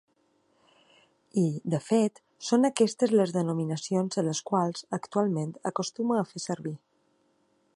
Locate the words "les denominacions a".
3.19-4.23